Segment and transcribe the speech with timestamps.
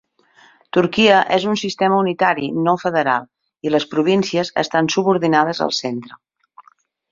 [0.77, 3.29] Turquia és un sistema unitari no federal,
[3.69, 6.21] i les províncies estan subordinades al centre.